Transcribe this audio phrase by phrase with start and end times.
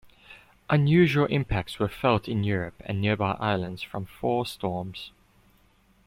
[0.67, 5.11] Unusual impacts were felt in Europe and nearby islands from four storms.